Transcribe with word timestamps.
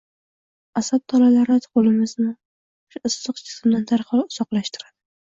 Asab 0.79 1.01
tolalari 1.13 1.57
qo’limizni 1.77 2.29
o’sha 2.31 3.01
issiq 3.09 3.41
jismdan 3.51 3.85
darhol 3.93 4.23
uzoqlashtiradi. 4.25 4.91